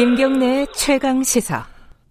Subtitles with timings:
[0.00, 1.66] 김경래 최강 시사.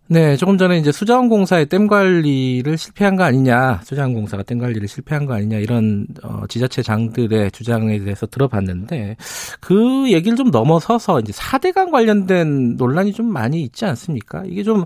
[0.06, 5.34] 네, 조금 전에 이제 수자원공사의 댐 관리를 실패한 거 아니냐, 수자원공사가 댐 관리를 실패한 거
[5.34, 9.18] 아니냐 이런 어, 지자체 장들의 주장에 대해서 들어봤는데
[9.60, 14.44] 그 얘기를 좀 넘어서서 이제 4대강 관련된 논란이 좀 많이 있지 않습니까?
[14.46, 14.86] 이게 좀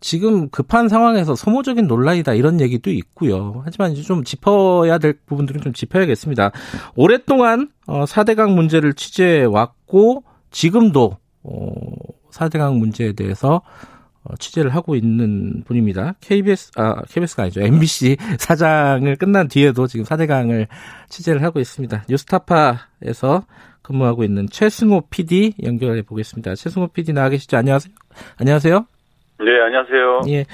[0.00, 3.62] 지금 급한 상황에서 소모적인 논란이다 이런 얘기도 있고요.
[3.64, 6.50] 하지만 이제 좀 짚어야 될 부분들은 좀 짚어야겠습니다.
[6.96, 13.62] 오랫동안 어, 4대강 문제를 취재해 왔고 지금도 어, 4대강 문제에 대해서
[14.24, 16.14] 어, 취재를 하고 있는 분입니다.
[16.20, 17.60] KBS, 아, KBS가 아니죠.
[17.60, 20.68] MBC 사장을 끝난 뒤에도 지금 4대강을
[21.08, 22.04] 취재를 하고 있습니다.
[22.08, 23.44] 뉴스타파에서
[23.82, 26.54] 근무하고 있는 최승호 PD 연결해 보겠습니다.
[26.54, 27.56] 최승호 PD 나와 계시죠?
[27.56, 27.92] 안녕하세요.
[28.38, 28.86] 안녕하세요.
[29.40, 30.20] 네, 안녕하세요.
[30.28, 30.44] 예.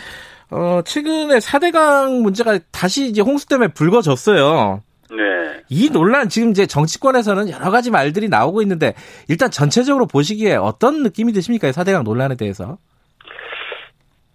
[0.50, 4.83] 어, 최근에 4대강 문제가 다시 이제 홍수 때문에 불거졌어요.
[5.10, 5.47] 네.
[5.70, 8.94] 이 논란 지금 이제 정치권에서는 여러 가지 말들이 나오고 있는데
[9.28, 11.69] 일단 전체적으로 보시기에 어떤 느낌이 드십니까?
[11.70, 12.78] 4대강 논란에 대해서?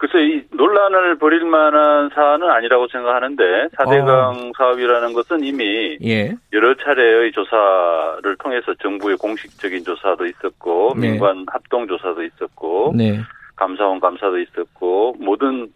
[0.04, 4.52] 글쎄, 이 논란을 벌일 만한 사안은 아니라고 생각하는데, 4대강 어.
[4.58, 6.34] 사업이라는 것은 이미 예.
[6.52, 11.12] 여러 차례의 조사를 통해서 정부의 공식적인 조사도 있었고, 네.
[11.12, 13.22] 민관 합동 조사도 있었고, 네.
[13.56, 15.70] 감사원 감사도 있었고, 모든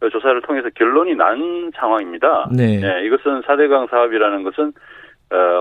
[0.00, 2.48] 조사를 통해서 결론이 난 상황입니다.
[2.52, 2.78] 네.
[2.80, 4.72] 네 이것은 4대강 사업이라는 것은 어,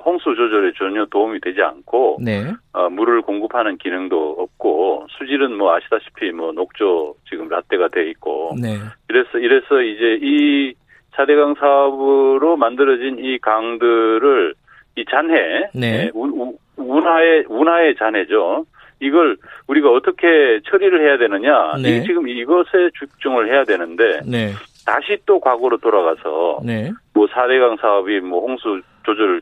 [0.06, 2.52] 홍수 조절에 전혀 도움이 되지 않고 네.
[2.74, 8.78] 어, 물을 공급하는 기능도 없고 수질은 뭐 아시다시피 뭐 녹조 지금 라떼가 돼 있고 네.
[9.10, 10.74] 이래서 이래서 이제 이
[11.16, 14.56] 4대강 사업으로 만들어진 이 강들을
[14.96, 16.06] 이 잔해 네.
[16.06, 18.66] 네 우, 운하의 운하의 잔해죠.
[19.00, 19.38] 이걸
[19.68, 21.74] 우리가 어떻게 처리를 해야 되느냐.
[21.82, 22.04] 네.
[22.04, 24.52] 지금 이것에 집중을 해야 되는데 네.
[24.86, 26.92] 다시 또 과거로 돌아가서 네.
[27.14, 29.40] 뭐 4대강 사업이 뭐 홍수 조절에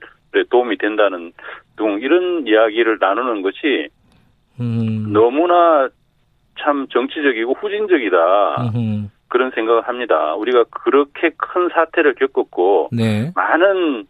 [0.49, 1.33] 도움이 된다는
[1.77, 3.89] 등 이런 이야기를 나누는 것이
[4.59, 5.11] 음.
[5.13, 5.89] 너무나
[6.59, 8.61] 참 정치적이고 후진적이다.
[8.75, 9.07] 음흠.
[9.27, 10.35] 그런 생각을 합니다.
[10.35, 13.31] 우리가 그렇게 큰 사태를 겪었고 네.
[13.35, 14.05] 많은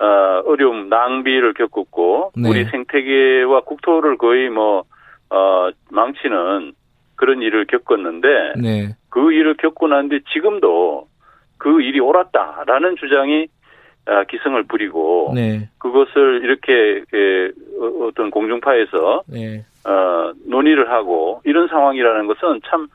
[0.00, 2.48] 어, 어려움, 낭비를 겪었고 네.
[2.48, 4.84] 우리 생태계와 국토를 거의 뭐
[5.30, 6.74] 어, 망치는
[7.16, 8.28] 그런 일을 겪었는데
[8.62, 8.96] 네.
[9.10, 11.08] 그 일을 겪고 난 뒤 지금도
[11.56, 13.57] 그 일이 옳았다라는 주장이 아,
[14.28, 15.68] 기승을 부리고 네.
[15.78, 17.02] 그것을 이렇게
[17.80, 19.64] 어, 어떤 공중파에서 네.
[19.84, 22.88] 어, 논의를 하고 이런 상황이라는 것은 참,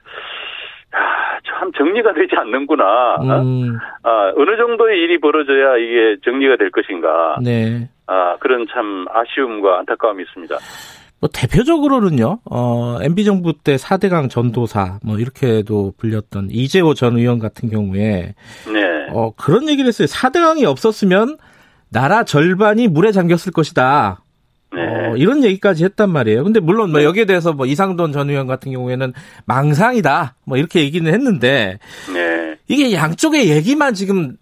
[0.91, 3.17] 아, 참 정리가 되지 않는구나.
[3.21, 3.77] 음.
[4.03, 7.37] 아, 어느 정도의 일이 벌어져야 이게 정리가 될 것인가.
[7.43, 7.89] 네.
[8.07, 10.55] 아, 그런 참 아쉬움과 안타까움이 있습니다.
[11.23, 18.35] 뭐 대표적으로는요, 어, MB정부 때 4대강 전도사, 뭐, 이렇게도 불렸던 이재호 전 의원 같은 경우에,
[18.65, 19.07] 네.
[19.13, 20.05] 어, 그런 얘기를 했어요.
[20.05, 21.37] 4대강이 없었으면
[21.87, 24.21] 나라 절반이 물에 잠겼을 것이다.
[24.73, 24.81] 네.
[24.81, 26.43] 어, 이런 얘기까지 했단 말이에요.
[26.43, 27.05] 근데 물론 뭐 네.
[27.05, 29.13] 여기에 대해서 뭐 이상돈 전 의원 같은 경우에는
[29.45, 30.35] 망상이다.
[30.43, 31.79] 뭐 이렇게 얘기는 했는데,
[32.13, 32.57] 네.
[32.67, 34.35] 이게 양쪽의 얘기만 지금,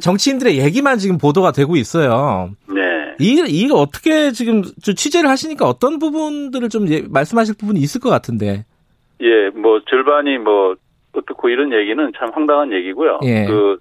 [0.00, 2.52] 정치인들의 얘기만 지금 보도가 되고 있어요.
[3.20, 8.64] 이, 이거 어떻게 지금 취재를 하시니까 어떤 부분들을 좀 예, 말씀하실 부분이 있을 것 같은데.
[9.20, 10.76] 예, 뭐 절반이 뭐
[11.12, 13.20] 어떻고 이런 얘기는 참 황당한 얘기고요.
[13.24, 13.46] 예.
[13.46, 13.78] 그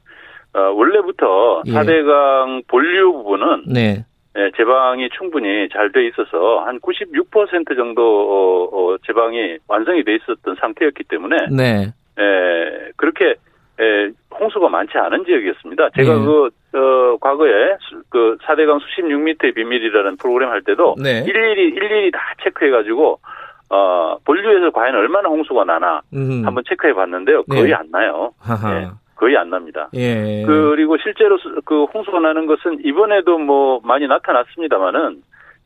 [0.53, 1.71] 어, 원래부터 예.
[1.71, 4.05] 4대강 본류 부분은 네.
[4.37, 10.55] 예, 제방이 충분히 잘 돼 있어서 한 96% 정도 어, 어, 제방이 완성이 돼 있었던
[10.59, 11.93] 상태였기 때문에 네.
[12.19, 13.35] 예, 그렇게
[13.81, 15.89] 예, 홍수가 많지 않은 지역이었습니다.
[15.95, 16.25] 제가 네.
[16.25, 17.77] 그, 어, 과거에
[18.09, 21.23] 그 4대강 수십 6미터의 비밀이라는 프로그램 할 때도 네.
[21.25, 23.19] 일일이, 일일이 다 체크해 가지고,
[23.69, 26.43] 어, 본류에서 과연 얼마나 홍수가 나나 음.
[26.45, 27.43] 한번 체크해 봤는데요.
[27.43, 27.73] 거의 네.
[27.73, 28.31] 안 나요.
[28.47, 29.89] 예, 거의 안 납니다.
[29.95, 30.43] 예.
[30.45, 35.21] 그리고 실제로 그 홍수가 나는 것은 이번에도 뭐 많이 나타났습니다만은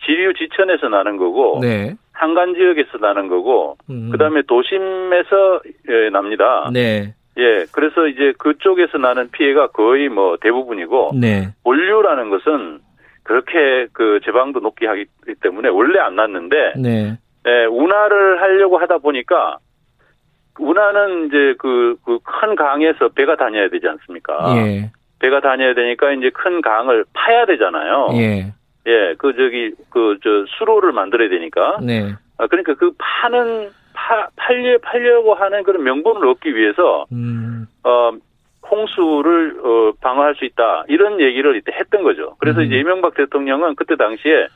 [0.06, 1.96] 지류 지천에서 나는 거고, 네.
[2.14, 4.10] 한간 지역에서 나는 거고, 음.
[4.12, 6.70] 그 다음에 도심에서 예, 납니다.
[6.72, 7.16] 네.
[7.40, 11.50] 예, 그래서 이제 그쪽에서 나는 피해가 거의 뭐 대부분이고 네.
[11.64, 12.80] 원류라는 것은
[13.24, 15.06] 그렇게 그 제방도 높게 하기
[15.42, 17.18] 때문에 원래 안 났는데 네.
[17.48, 19.58] 예, 운하를 하려고 하다 보니까
[20.60, 24.54] 운하는 이제 그그큰 강에서 배가 다녀야 되지 않습니까?
[24.58, 24.92] 예.
[25.20, 28.10] 배가 다녀야 되니까 이제 큰 강을 파야 되잖아요.
[28.14, 28.54] 예.
[28.88, 31.80] 예, 그 저기 그 저 수로를 만들어야 되니까.
[31.82, 32.14] 네.
[32.38, 33.70] 아 그러니까 그 파는
[34.00, 37.68] 파, 팔려 팔려고 하는 그런 명분을 얻기 위해서 음.
[37.84, 38.12] 어
[38.70, 42.36] 홍수를 어 방어할 수 있다 이런 얘기를 이때 했던 거죠.
[42.40, 42.66] 그래서 음.
[42.66, 44.48] 이제 이명박 대통령은 그때 당시에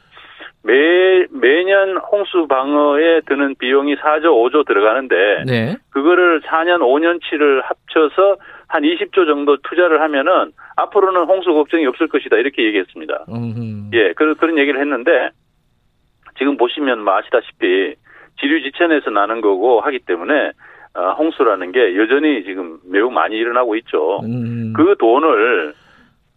[0.64, 5.76] 매 매년 홍수 방어에 드는 비용이 4조 5조 들어가는데 네.
[5.90, 8.38] 그거를 4년 5년치를 합쳐서
[8.68, 13.26] 한 20조 정도 투자를 하면은 앞으로는 홍수 걱정이 없을 것이다 이렇게 얘기했습니다.
[13.30, 13.90] 음흠.
[13.94, 15.30] 예, 그런 그런 얘기를 했는데
[16.38, 17.96] 지금 보시면 뭐 아시다시피
[18.40, 20.52] 지류 지천에서 나는 거고 하기 때문에
[20.96, 24.22] 어, 홍수라는 게 여전히 지금 매우 많이 일어나고 있죠.
[24.24, 24.74] 음.
[24.76, 25.74] 그 돈을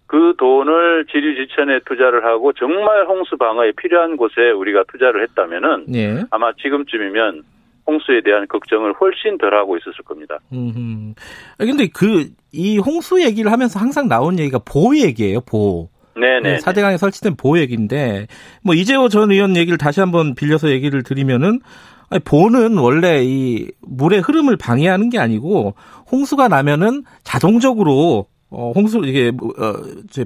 [0.07, 6.23] 그 돈을 지류지천에 투자를 하고 정말 홍수 방어에 필요한 곳에 우리가 투자를 했다면은 예.
[6.31, 7.43] 아마 지금쯤이면
[7.89, 10.39] 홍수에 대한 걱정을 훨씬 덜 하고 있었을 겁니다.
[10.53, 11.15] 음.
[11.59, 15.91] 근데 그 이 홍수 얘기를 하면서 항상 나온 얘기가 보호 얘기예요, 보호.
[16.19, 16.59] 네네.
[16.59, 18.27] 4대강에 설치된 보호 얘기인데
[18.63, 21.61] 뭐 이재호 전 의원 얘기를 다시 한번 빌려서 얘기를 드리면은
[22.09, 25.75] 아니, 보는 원래 이 물의 흐름을 방해하는 게 아니고
[26.11, 29.73] 홍수가 나면은 자동적으로 어, 홍수 이게 어,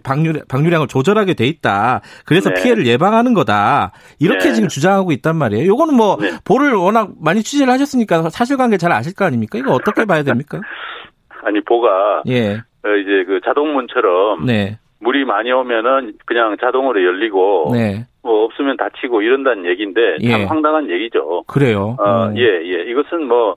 [0.05, 2.03] 방류 방류량을 조절하게 돼 있다.
[2.27, 2.63] 그래서 네.
[2.63, 3.93] 피해를 예방하는 거다.
[4.19, 4.55] 이렇게 네.
[4.55, 5.67] 지금 주장하고 있단 말이에요.
[5.67, 6.33] 요거는 뭐 네.
[6.45, 9.59] 보를 워낙 많이 취재를 하셨으니까 사실관계 잘 아실 거 아닙니까?
[9.59, 10.61] 이거 어떻게 봐야 됩니까?
[11.43, 12.57] 아니 보가 예.
[12.57, 14.79] 어, 이제 그 자동문처럼 네.
[15.01, 18.07] 물이 많이 오면은 그냥 자동으로 열리고 네.
[18.23, 20.45] 뭐 없으면 닫히고 이런다는 얘기인데 참 예.
[20.45, 21.45] 황당한 얘기죠.
[21.47, 21.97] 그래요.
[21.99, 22.91] 어, 예, 예.
[22.91, 23.57] 이것은 뭐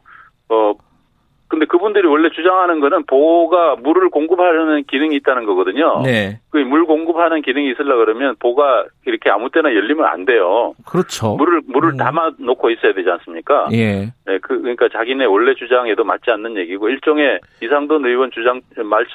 [0.50, 0.74] 어,
[1.54, 6.02] 근데 그분들이 원래 주장하는 거는 보가 물을 공급하려는 기능이 있다는 거거든요.
[6.04, 6.40] 네.
[6.50, 10.74] 그 물 공급하는 기능이 있으려 그러면 보가 이렇게 아무 때나 열리면 안 돼요.
[10.88, 11.36] 그렇죠.
[11.36, 11.98] 물을 물을 음.
[11.98, 13.68] 담아 놓고 있어야 되지 않습니까?
[13.74, 14.12] 예.
[14.26, 18.60] 네, 그 그러니까 자기네 원래 주장에도 맞지 않는 얘기고 일종의 이상돈 의원 주장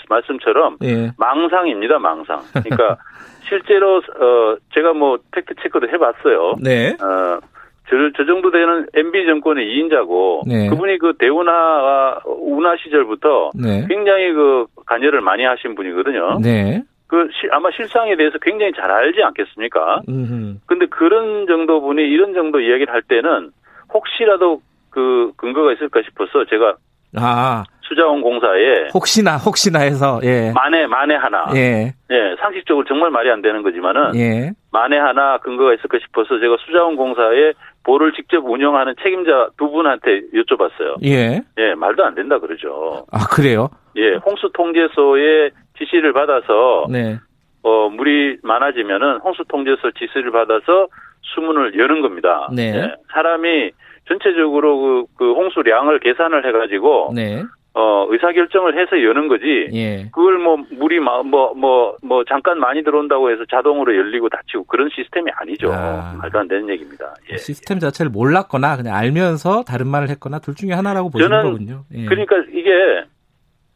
[0.08, 1.10] 말씀, 처럼 예.
[1.18, 2.40] 망상입니다, 망상.
[2.52, 2.96] 그러니까
[3.48, 6.54] 실제로 어 제가 뭐 팩트 체크도 해 봤어요.
[6.62, 6.90] 네.
[7.02, 7.40] 어
[7.88, 10.68] 저, 저 정도 되는 MB 정권의 2인자고 네.
[10.68, 13.86] 그분이 그 대운하 운하 시절부터 네.
[13.88, 16.38] 굉장히 그 관여를 많이 하신 분이거든요.
[16.40, 16.82] 네.
[17.06, 20.02] 그 시, 아마 실상에 대해서 굉장히 잘 알지 않겠습니까?
[20.08, 20.58] 음흠.
[20.66, 23.50] 근데 그런 정도 분이 이런 정도 이야기를 할 때는
[23.92, 24.60] 혹시라도
[24.90, 26.76] 그 근거가 있을까 싶어서 제가
[27.16, 27.64] 아.
[27.88, 30.52] 수자원 공사에 혹시나 혹시나 해서 예.
[30.52, 31.94] 만에 만에 하나 예.
[32.10, 34.52] 예 상식적으로 정말 말이 안 되는 거지만은 예.
[34.70, 37.54] 만에 하나 근거가 있을까 싶어서 제가 수자원 공사에
[37.84, 41.02] 보를 직접 운영하는 책임자 두 분한테 여쭤봤어요.
[41.04, 41.40] 예.
[41.56, 43.06] 예, 말도 안 된다 그러죠.
[43.10, 43.70] 아, 그래요?
[43.96, 47.18] 예, 홍수 통제소의 지시를 받아서 네.
[47.62, 50.88] 어, 물이 많아지면은 홍수 통제소 지시를 받아서
[51.34, 52.48] 수문을 여는 겁니다.
[52.54, 52.74] 네.
[52.74, 53.70] 예, 사람이
[54.08, 57.42] 전체적으로 그, 그 홍수량을 계산을 해가지고 네.
[57.78, 59.68] 어, 의사결정을 해서 여는 거지.
[59.72, 60.08] 예.
[60.12, 64.88] 그걸 뭐, 물이 뭐, 뭐, 뭐, 뭐, 잠깐 많이 들어온다고 해서 자동으로 열리고 닫히고 그런
[64.92, 65.72] 시스템이 아니죠.
[65.72, 66.12] 아.
[66.20, 67.14] 말도 안 되는 얘기입니다.
[67.30, 67.36] 예.
[67.36, 71.84] 시스템 자체를 몰랐거나 그냥 알면서 다른 말을 했거나 둘 중에 하나라고 보시는 거군요.
[71.94, 72.06] 예.
[72.06, 72.70] 그러니까 이게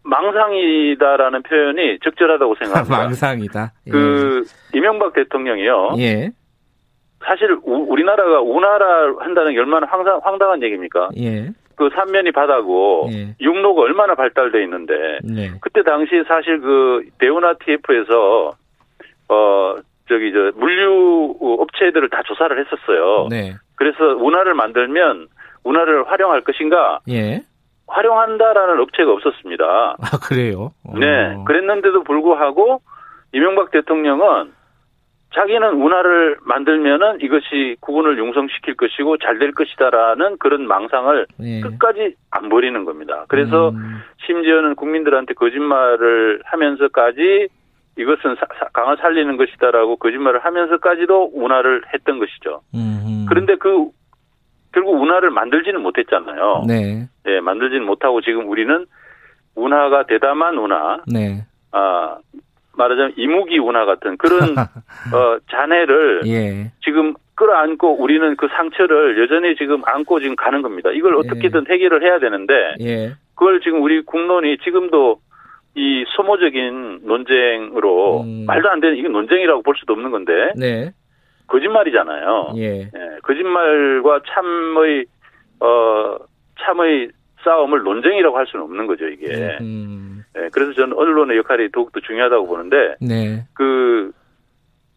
[0.02, 2.96] 망상이다라는 표현이 적절하다고 생각합니다.
[2.98, 3.72] 망상이다.
[3.86, 3.90] 예.
[3.92, 4.42] 그,
[4.74, 5.94] 이명박 대통령이요.
[5.98, 6.32] 예.
[7.24, 11.10] 사실 우, 리나라가 우나라 한다는 게 얼마나 황당, 황당한 얘기입니까?
[11.18, 11.50] 예.
[11.76, 13.34] 그 삼면이 바다고 예.
[13.40, 15.52] 육로가 얼마나 발달돼 있는데 네.
[15.60, 18.52] 그때 당시 사실 그 대운하 TF에서
[19.28, 19.76] 어
[20.08, 23.28] 저기 저 물류 업체들을 다 조사를 했었어요.
[23.30, 23.54] 네.
[23.76, 25.28] 그래서 운하를 만들면
[25.64, 27.00] 운하를 활용할 것인가?
[27.08, 27.42] 예.
[27.86, 29.64] 활용한다라는 업체가 없었습니다.
[29.98, 30.72] 아 그래요?
[30.84, 30.98] 어.
[30.98, 31.36] 네.
[31.46, 32.80] 그랬는데도 불구하고
[33.32, 34.52] 이명박 대통령은
[35.34, 41.60] 자기는 운하를 만들면은 이것이 구분을 융성시킬 것이고 잘 될 것이다라는 그런 망상을 예.
[41.62, 43.24] 끝까지 안 버리는 겁니다.
[43.28, 44.00] 그래서 음.
[44.26, 47.48] 심지어는 국민들한테 거짓말을 하면서까지
[47.98, 52.60] 이것은 사, 사, 강을 살리는 것이다라고 거짓말을 하면서까지도 운하를 했던 것이죠.
[52.74, 53.26] 음.
[53.28, 53.88] 그런데 그
[54.72, 56.64] 결국 운하를 만들지는 못했잖아요.
[56.68, 57.08] 네.
[57.24, 58.86] 네, 만들지는 못하고 지금 우리는
[59.54, 61.44] 운하가 대담한 운하, 네.
[61.72, 62.16] 아
[62.82, 64.40] 말하자면 이무기 운하 같은 그런
[65.14, 66.72] 어, 잔해를 예.
[66.84, 70.90] 지금 끌어안고 우리는 그 상처를 여전히 지금 안고 지금 가는 겁니다.
[70.92, 71.74] 이걸 어떻게든 예.
[71.74, 73.12] 해결을 해야 되는데 예.
[73.34, 75.18] 그걸 지금 우리 국론이 지금도
[75.74, 78.44] 이 소모적인 논쟁으로 음.
[78.46, 80.90] 말도 안 되는 이건 논쟁이라고 볼 수도 없는 건데 네.
[81.46, 82.52] 거짓말이잖아요.
[82.56, 82.80] 예.
[82.82, 82.90] 예.
[83.22, 85.06] 거짓말과 참의
[85.60, 86.16] 어
[86.60, 87.08] 참의
[87.42, 89.56] 싸움을 논쟁이라고 할 수는 없는 거죠 이게.
[89.60, 90.11] 음.
[90.34, 93.46] 네, 그래서 저는 언론의 역할이 더욱더 중요하다고 보는데, 네.
[93.52, 94.12] 그,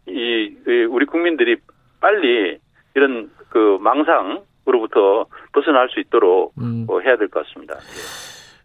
[0.08, 0.54] 이,
[0.90, 1.56] 우리 국민들이
[2.00, 2.58] 빨리
[2.94, 6.86] 이런 그 망상으로부터 벗어날 수 있도록 음.
[6.88, 7.74] 어, 해야 될 것 같습니다.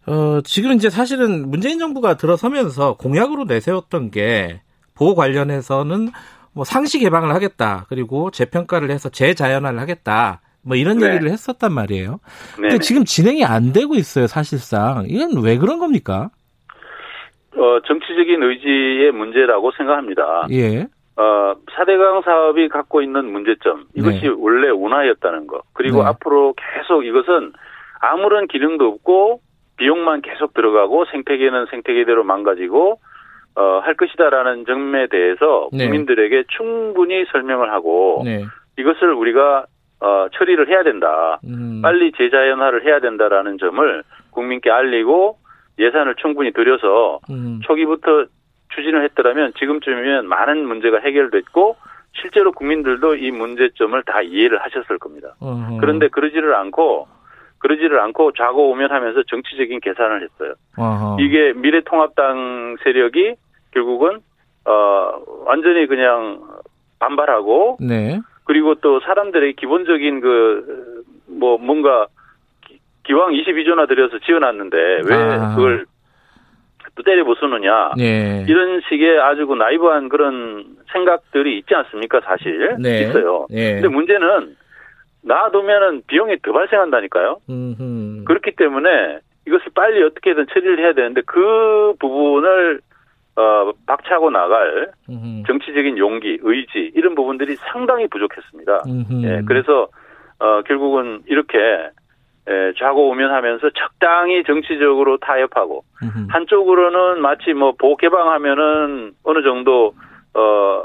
[0.06, 4.62] 어, 지금 이제 사실은 문재인 정부가 들어서면서 공약으로 내세웠던 게
[4.94, 6.10] 보호 관련해서는
[6.52, 7.86] 뭐 상시 개방을 하겠다.
[7.88, 10.40] 그리고 재평가를 해서 재자연화를 하겠다.
[10.62, 11.06] 뭐 이런 네.
[11.06, 12.20] 얘기를 했었단 말이에요.
[12.60, 12.68] 네.
[12.68, 15.06] 근데 지금 진행이 안 되고 있어요, 사실상.
[15.08, 16.30] 이건 왜 그런 겁니까?
[17.56, 20.46] 어, 정치적인 의지의 문제라고 생각합니다.
[20.50, 20.86] 예.
[21.16, 24.28] 어, 4대강 사업이 갖고 있는 문제점, 이것이 네.
[24.28, 25.62] 원래 운하였다는 것.
[25.74, 26.08] 그리고 네.
[26.08, 27.52] 앞으로 계속 이것은
[28.00, 29.40] 아무런 기능도 없고
[29.76, 32.98] 비용만 계속 들어가고 생태계는 생태계대로 망가지고
[33.54, 35.84] 어, 할 것이다라는 점에 대해서 네.
[35.84, 38.44] 국민들에게 충분히 설명을 하고 네.
[38.78, 39.66] 이것을 우리가
[40.00, 41.38] 어, 처리를 해야 된다.
[41.44, 41.80] 음.
[41.82, 45.36] 빨리 재자연화를 해야 된다라는 점을 국민께 알리고
[45.78, 47.60] 예산을 충분히 들여서 음.
[47.62, 48.26] 초기부터
[48.74, 51.76] 추진을 했더라면 지금쯤이면 많은 문제가 해결됐고
[52.20, 55.34] 실제로 국민들도 이 문제점을 다 이해를 하셨을 겁니다.
[55.40, 55.78] 어허.
[55.80, 57.08] 그런데 그러지를 않고
[57.58, 60.54] 그러지를 않고 좌고우면하면서 정치적인 계산을 했어요.
[60.76, 61.16] 어허.
[61.20, 63.34] 이게 미래통합당 세력이
[63.72, 64.20] 결국은
[64.64, 66.40] 어 완전히 그냥
[66.98, 68.20] 반발하고 네.
[68.44, 71.02] 그리고 또 사람들의 기본적인 그
[71.38, 72.06] 뭐 뭔가
[73.04, 74.76] 기왕 22조나 들여서 지어놨는데
[75.08, 75.54] 왜 아.
[75.54, 75.86] 그걸
[76.94, 78.44] 또 때려 부수느냐 네.
[78.48, 83.02] 이런 식의 아주 그 나이브한 그런 생각들이 있지 않습니까 사실 네.
[83.02, 83.46] 있어요.
[83.50, 83.74] 네.
[83.74, 84.56] 근데 문제는
[85.22, 87.38] 놔두면은 비용이 더 발생한다니까요.
[87.48, 88.24] 음흠.
[88.24, 92.80] 그렇기 때문에 이것을 빨리 어떻게든 처리를 해야 되는데 그 부분을
[93.36, 95.44] 어, 박차고 나갈 음흠.
[95.46, 98.82] 정치적인 용기, 의지 이런 부분들이 상당히 부족했습니다.
[99.22, 99.88] 예, 그래서
[100.38, 101.90] 어, 결국은 이렇게 예,
[102.78, 106.26] 좌고 우면하면서 적당히 정치적으로 타협하고 음흠.
[106.30, 109.94] 한쪽으로는 마치 뭐 보 개방하면은 어느 정도
[110.34, 110.84] 어,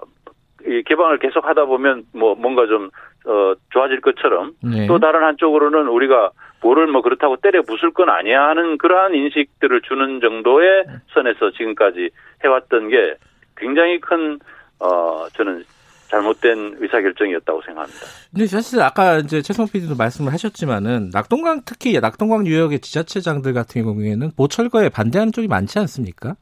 [0.65, 2.89] 이 개방을 계속 하다 보면 뭐 뭔가 좀
[3.25, 4.87] 어, 좋아질 것처럼 네.
[4.87, 10.19] 또 다른 한쪽으로는 우리가 뭐를 뭐 그렇다고 때려 부술 건 아니야 하는 그러한 인식들을 주는
[10.21, 12.09] 정도의 선에서 지금까지
[12.43, 13.15] 해왔던 게
[13.57, 14.39] 굉장히 큰,
[14.79, 15.63] 어, 저는
[16.09, 17.99] 잘못된 의사결정이었다고 생각합니다.
[18.31, 24.31] 근데 사실 아까 이제 최성 PD도 말씀을 하셨지만은 낙동강 특히 낙동강 유역의 지자체장들 같은 경우에는
[24.35, 26.35] 보철거에 반대하는 쪽이 많지 않습니까?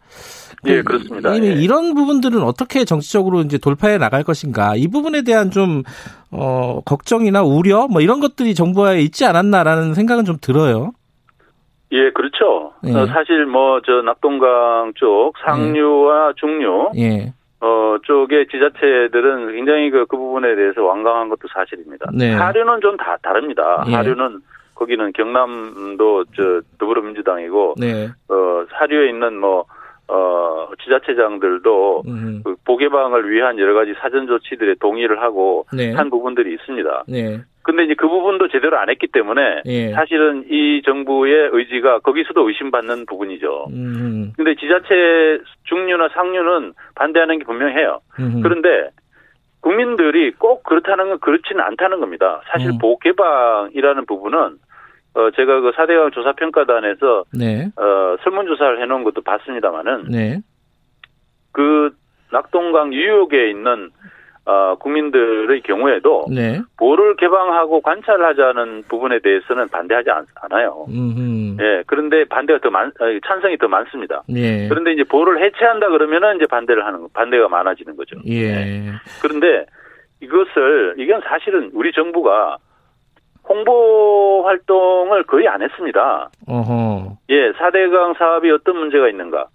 [0.68, 1.36] 예, 그렇습니다.
[1.36, 1.54] 예.
[1.54, 5.84] 이런 부분들은 어떻게 정치적으로 이제 돌파해 나갈 것인가 이 부분에 대한 좀
[6.32, 10.92] 어, 걱정이나 우려 뭐 이런 것들이 정부에 있지 않았나라는 생각은 좀 들어요.
[11.92, 12.74] 예, 그렇죠.
[12.86, 12.92] 예.
[12.94, 17.34] 어, 사실 뭐 저 낙동강 쪽 상류와 중류 예.
[17.66, 22.12] 어, 쪽의 지자체들은 굉장히 그, 그 부분에 대해서 완강한 것도 사실입니다.
[22.14, 22.32] 네.
[22.32, 23.84] 하류는 좀 다 다릅니다.
[23.88, 23.96] 예.
[23.96, 24.40] 하류는
[24.76, 28.08] 거기는 경남도 저 더불어민주당이고, 네.
[28.30, 29.66] 어, 사류에 있는 뭐,
[30.08, 32.42] 어, 지자체장들도 음.
[32.44, 35.92] 그 보개방을 위한 여러 가지 사전 조치들에 동의를 하고 네.
[35.94, 37.06] 한 부분들이 있습니다.
[37.08, 37.42] 네.
[37.66, 39.92] 근데 이제 그 부분도 제대로 안 했기 때문에 예.
[39.94, 43.66] 사실은 이 정부의 의지가 거기서도 의심받는 부분이죠.
[43.72, 44.34] 음.
[44.38, 48.02] 근데 지자체 중류나 상류는 반대하는 게 분명해요.
[48.20, 48.42] 음.
[48.42, 48.92] 그런데
[49.62, 52.42] 국민들이 꼭 그렇다는 건 그렇지는 않다는 겁니다.
[52.52, 52.78] 사실 음.
[52.78, 54.58] 보호 개방이라는 부분은
[55.16, 57.72] 어 제가 그 사대강 조사 평가단에서 네.
[57.78, 60.40] 어 설문 조사를 해 놓은 것도 봤습니다마는 네.
[61.52, 61.90] 그
[62.32, 63.90] 낙동강 유역에 있는
[64.46, 66.62] 어, 국민들의 경우에도 네.
[66.78, 70.86] 보를 개방하고 관찰하자는 부분에 대해서는 반대하지 않, 아요
[71.60, 72.92] 예, 그런데 반대가 더 많,
[73.28, 74.22] 찬성이 더 많습니다.
[74.30, 74.68] 예.
[74.68, 78.18] 그런데 이제 보를 해체한다 그러면은 이제 반대를 하는 반대가 많아지는 거죠.
[78.28, 78.34] 예.
[78.34, 78.92] 예.
[79.22, 79.66] 그런데
[80.22, 82.58] 이것을 이건 사실은 우리 정부가
[83.50, 86.30] 홍보 활동을 거의 안 했습니다.
[86.48, 87.18] 어허.
[87.30, 89.48] 예, 4대강 사업이 어떤 문제가 있는가?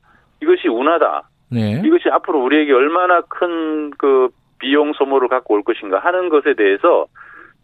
[0.43, 1.29] 이것이 운하다.
[1.53, 1.83] 네.
[1.85, 4.29] 이것이 앞으로 우리에게 얼마나 큰 그
[4.61, 7.07] 비용 소모를 갖고 올 것인가 하는 것에 대해서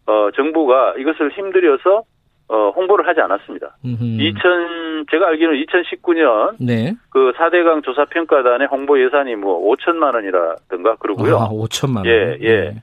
[0.05, 2.03] 어, 정부가 이것을 힘들여서
[2.49, 3.77] 어, 홍보를 하지 않았습니다.
[3.83, 4.03] 음흠.
[4.21, 6.93] 2000 제가 알기로는 2019년 네.
[7.09, 11.37] 그 4대강 조사 평가단의 홍보 예산이 뭐 5천만 원이라든가 그러고요.
[11.37, 12.05] 아, 5천만 원.
[12.05, 12.61] 예, 예.
[12.71, 12.81] 네.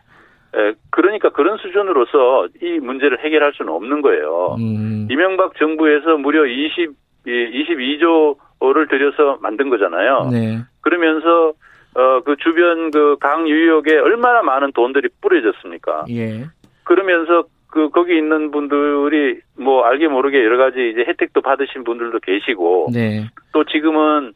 [0.57, 4.55] 예, 그러니까 그런 수준으로서 이 문제를 해결할 수는 없는 거예요.
[4.59, 5.09] 음.
[5.11, 6.93] 이명박 정부에서 무려 20
[7.27, 10.29] 22조를 들여서 만든 거잖아요.
[10.31, 10.59] 네.
[10.83, 11.55] 그러면서
[11.95, 16.05] 어, 그 주변 그 강 유역에 얼마나 많은 돈들이 뿌려졌습니까?
[16.11, 16.45] 예.
[16.85, 22.89] 그러면서 그 거기 있는 분들이 뭐 알게 모르게 여러 가지 이제 혜택도 받으신 분들도 계시고
[22.93, 23.27] 네.
[23.53, 24.33] 또 지금은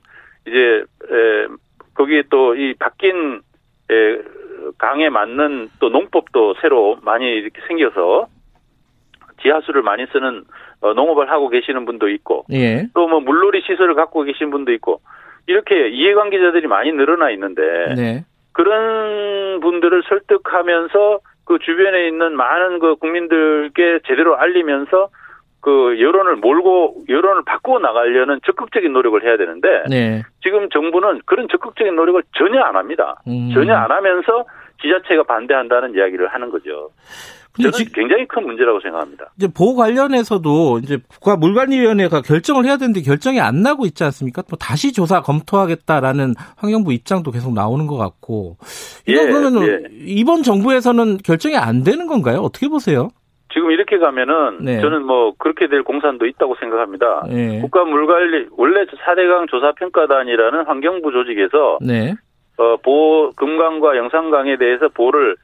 [0.47, 1.47] 이제 에
[1.95, 3.41] 거기에 또 이 바뀐
[3.91, 4.23] 에
[4.79, 8.27] 강에 맞는 또 농법도 새로 많이 이렇게 생겨서
[9.43, 10.45] 지하수를 많이 쓰는
[10.81, 12.89] 어, 농업을 하고 계시는 분도 있고 예.
[12.95, 15.01] 또뭐 물놀이 시설을 갖고 계신 분도 있고
[15.49, 17.63] 이렇게 이해관계자들이 많이 늘어나 있는데
[17.97, 18.25] 네.
[18.53, 25.09] 그런 분들을 설득하면서 그 주변에 있는 많은 그 국민들께 제대로 알리면서
[25.61, 30.23] 그 여론을 몰고 여론을 바꾸어 나가려는 적극적인 노력을 해야 되는데 네.
[30.43, 33.21] 지금 정부는 그런 적극적인 노력을 전혀 안 합니다.
[33.27, 33.51] 음.
[33.55, 34.45] 전혀 안 하면서
[34.83, 36.91] 지자체가 반대한다는 이야기를 하는 거죠.
[37.63, 39.31] 저는 지, 굉장히 큰 문제라고 생각합니다.
[39.37, 44.43] 이제 보호 관련해서도 이제 국가물관위원회가 결정을 해야 되는데 결정이 안 나고 있지 않습니까?
[44.43, 48.57] 또 다시 조사 검토하겠다라는 환경부 입장도 계속 나오는 것 같고
[49.07, 49.81] 이거 예, 그러면 예.
[49.93, 52.41] 이번 정부에서는 결정이 안 되는 건가요?
[52.41, 53.11] 어떻게 보세요?
[53.53, 54.81] 지금 이렇게 가면은 네.
[54.81, 57.25] 저는 뭐 그렇게 될 공산도 있다고 생각합니다.
[57.29, 57.61] 네.
[57.61, 62.15] 국가물관리 원래 4대강 조사평가단이라는 환경부 조직에서 네.
[62.59, 65.37] 어, 보호 금강과 영산강에 대해서 보호를 어,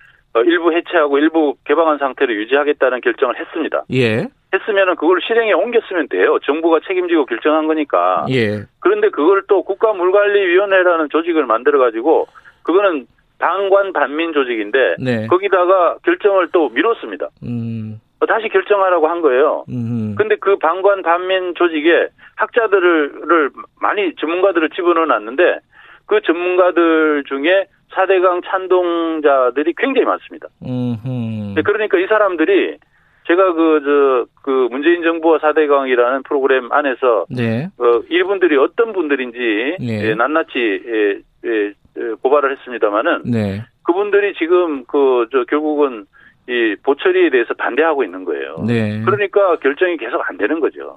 [0.42, 3.84] 일부 해체하고 일부 개방한 상태로 유지하겠다는 결정을 했습니다.
[3.92, 4.26] 예.
[4.52, 6.38] 했으면은 그걸 실행에 옮겼으면 돼요.
[6.44, 8.26] 정부가 책임지고 결정한 거니까.
[8.30, 8.64] 예.
[8.80, 12.26] 그런데 그걸 또 국가물관리위원회라는 조직을 만들어 가지고
[12.62, 13.06] 그거는
[13.38, 15.26] 방관 반민 조직인데 네.
[15.26, 17.28] 거기다가 결정을 또 미뤘습니다.
[17.42, 18.00] 음.
[18.26, 19.64] 다시 결정하라고 한 거예요.
[19.68, 20.14] 음.
[20.16, 23.50] 근데 그 방관 반민 조직에 학자들을
[23.80, 25.58] 많이 전문가들을 집어넣어 놨는데
[26.06, 30.48] 그 전문가들 중에 4대강 찬동자들이 굉장히 많습니다.
[30.66, 31.54] 음.
[31.64, 32.78] 그러니까 이 사람들이
[33.26, 37.68] 제가 그, 저, 그 문재인 정부와 4대강이라는 프로그램 안에서 네.
[37.78, 40.08] 어, 이분들이 어떤 분들인지 네.
[40.10, 43.62] 예, 낱낱이 예, 예, 예, 고발을 했습니다마는 네.
[43.84, 46.04] 그분들이 지금 그, 저, 결국은
[46.46, 48.56] 이 보처리에 대해서 반대하고 있는 거예요.
[48.66, 49.00] 네.
[49.06, 50.96] 그러니까 결정이 계속 안 되는 거죠.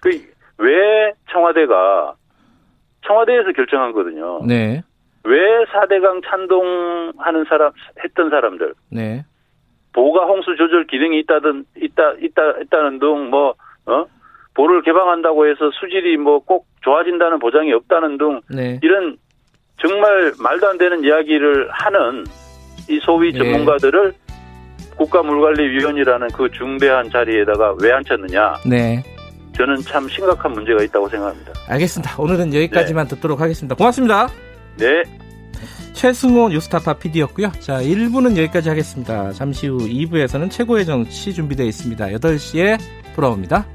[0.00, 2.14] 그 왜 청와대가
[3.06, 4.44] 청와대에서 결정한 거거든요.
[4.46, 4.82] 네.
[5.24, 7.72] 왜 4대강 찬동하는 사람
[8.04, 9.24] 했던 사람들 네.
[9.92, 13.54] 보가 홍수 조절 기능이 있다든 있다 있다 있다는 등 뭐
[13.86, 14.06] 어?
[14.54, 18.78] 보를 개방한다고 해서 수질이 뭐 꼭 좋아진다는 보장이 없다는 등 네.
[18.82, 19.16] 이런
[19.80, 22.24] 정말 말도 안 되는 이야기를 하는
[22.88, 23.38] 이 소위 네.
[23.38, 24.12] 전문가들을
[24.96, 28.54] 국가물관리위원이라는 그 중대한 자리에다가 왜 앉혔느냐?
[28.68, 29.02] 네.
[29.56, 31.52] 저는 참 심각한 문제가 있다고 생각합니다.
[31.68, 32.20] 알겠습니다.
[32.22, 33.14] 오늘은 여기까지만 네.
[33.16, 33.74] 듣도록 하겠습니다.
[33.74, 34.28] 고맙습니다.
[34.76, 35.02] 네.
[35.92, 37.52] 최승호 뉴스타파 PD였고요.
[37.60, 39.32] 자, 1부는 여기까지 하겠습니다.
[39.32, 42.06] 잠시 후 2부에서는 최고의 정치 준비되어 있습니다.
[42.06, 42.78] 8시에
[43.14, 43.66] 돌아옵니다.